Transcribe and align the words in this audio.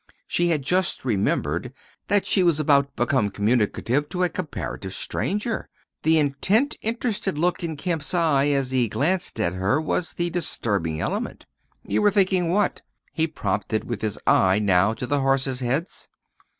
She 0.25 0.47
had 0.47 0.63
just 0.63 1.05
remembered 1.05 1.73
that 2.07 2.25
she 2.25 2.41
was 2.41 2.59
about 2.59 2.85
to 2.85 3.05
become 3.05 3.29
communicative 3.29 4.09
to 4.09 4.23
a 4.23 4.29
comparative 4.29 4.95
stranger; 4.95 5.69
the 6.01 6.17
intent, 6.17 6.75
interested 6.81 7.37
look 7.37 7.63
in 7.63 7.77
Kemp's 7.77 8.15
eye 8.15 8.47
as 8.47 8.71
he 8.71 8.89
glanced 8.89 9.39
at 9.39 9.53
her 9.53 9.79
was 9.79 10.13
the 10.15 10.31
disturbing 10.31 10.99
element. 10.99 11.45
"You 11.85 12.01
were 12.01 12.09
thinking 12.09 12.49
what?" 12.49 12.81
he 13.13 13.27
prompted 13.27 13.83
with 13.83 14.01
his 14.01 14.17
eye 14.25 14.57
now 14.57 14.95
to 14.95 15.05
the 15.05 15.19
horses' 15.19 15.59
heads. 15.59 16.07